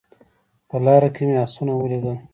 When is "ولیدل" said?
1.75-2.17